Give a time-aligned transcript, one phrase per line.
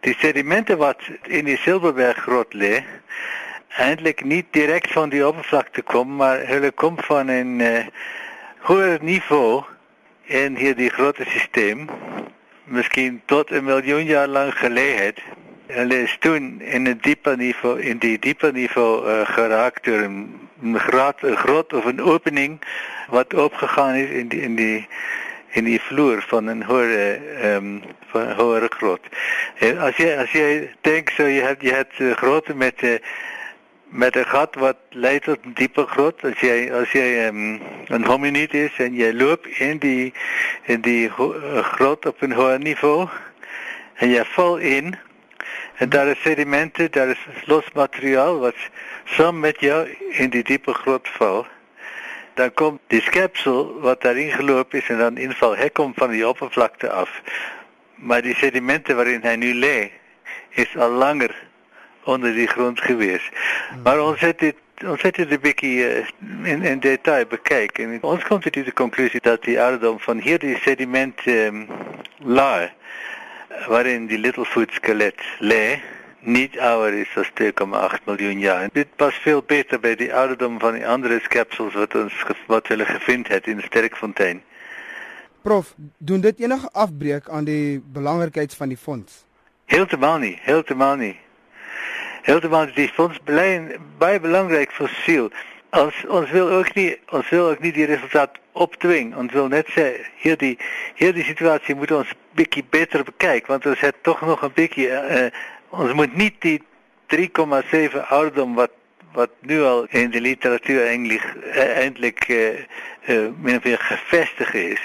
[0.00, 2.78] Die sedimenten wat in die Silverberggrot lê,
[3.76, 7.84] eintlik nie direk van die oppervlakte kom, maar hulle kom van 'n uh,
[8.68, 9.60] hoër niveau
[10.24, 11.84] in hierdie grote stelsel,
[12.64, 15.20] miskien tot 'n miljoen jaar lank gelê het.
[15.66, 20.78] Hulle is toen in 'n dieper niveau in die dieper niveau uh, geraak deur 'n
[20.78, 22.60] groot 'n groot of 'n opening
[23.08, 24.88] wat opgegaan is in die in die
[25.52, 27.82] in die vloer van 'n hoë ehm um,
[28.12, 29.04] van 'n hoë grot.
[29.58, 32.98] En as jy as jy dink so jy het jy het uh, grote met uh,
[33.90, 38.04] met 'n gat wat lei tot 'n diepe grot as jy as jy um, 'n
[38.04, 40.12] hominid is en jy loop in die
[40.64, 43.08] in die uh, grot op 'n hoë niveau
[43.98, 44.96] en jy val in
[45.78, 48.56] en daar is sedimente daar is los materiaal wat
[49.04, 51.46] saam met jou in die diepe grot val
[52.40, 56.26] dan kom die skepsel wat daarin geloop is en dan inval hy kom van die
[56.26, 57.20] oppervlakte af
[58.00, 59.90] maar die sedimente waarin hy nu lê
[60.50, 61.34] is al langer
[62.04, 63.28] onder die grond gewees.
[63.70, 63.82] Hmm.
[63.82, 66.06] Maar ons het dit ons het dit 'n bietjie uh,
[66.42, 70.56] in in detail bekyk en ons kom tot die konklusie dat die aardom van hierdie
[70.64, 71.66] sediment um,
[72.16, 72.70] laag
[73.68, 75.80] waarin die Littlefoot skelet lê
[76.20, 78.68] niet ouder is as 2,8 miljoen jaar.
[78.72, 82.84] Dit pas veel beter bij die ouderdom van die andere skepsels wat ons wat hulle
[82.84, 84.42] gevind het in Sterkfontein.
[85.42, 89.24] Prof, doen dit enige afbreek aan die belangrikheid van die fonds?
[89.64, 91.16] Heeltemal nie, heeltemal nie.
[92.22, 95.30] Heeltemal die fonds bly baie belangrik fossiel.
[95.70, 99.14] Als ons wil ook nie ons wil ook nie die resultaat opdwing.
[99.16, 99.86] Ons wil net sê
[100.20, 100.58] hier die
[100.98, 104.90] hier die situasie moet ons bietjie beter bekyk want ons het tog nog 'n bietjie
[104.90, 105.30] uh,
[105.70, 106.58] ons moet nie die
[107.10, 108.76] 3,7 ouderdom wat
[109.12, 112.58] wat nu al in die literatuur eintlik uh, eintlik uh,
[113.08, 114.82] uh, min of meer gevestig is.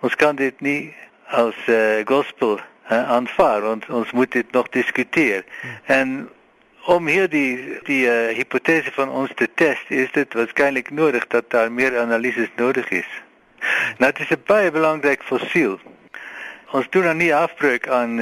[0.00, 0.94] Ons kan dit nie
[1.36, 4.68] als uh, gospel uh, aanvaar want ons moet dit nog.
[4.72, 5.44] Hmm.
[5.84, 6.30] En
[6.84, 11.50] om hier die die uh, hypothese van ons te test is dit waarskynlik nodig dat
[11.50, 13.08] daar meer analises nodig is.
[13.98, 15.80] Nou dit is 'n baie belangrijk fossiel.
[16.70, 18.20] Ons doen dan nie afbreuk aan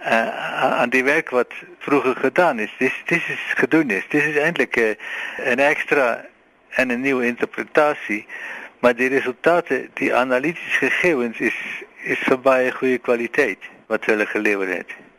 [0.00, 2.70] uh, aan die werk wat vroeger gedaan is.
[2.78, 3.22] Dis is
[3.88, 4.04] is.
[4.08, 4.96] Dis is eintlik 'n
[5.44, 6.24] uh, 'n extra
[6.70, 8.26] en 'n nuwe interpretasie,
[8.78, 11.58] maar die resultate, die analitiese gegevens is
[12.02, 15.09] is van baie goeie kwaliteit wat hulle gelewer het.